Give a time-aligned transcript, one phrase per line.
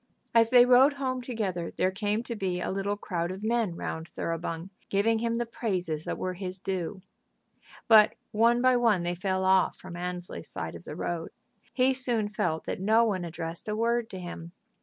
[0.33, 4.07] As they rode home together there came to be a little crowd of men round
[4.09, 7.03] Thoroughbung, giving him the praises that were his due.
[7.87, 11.29] But one by one they fell off from Annesley's side of the road.
[11.71, 14.53] He soon felt that no one addressed a word to him.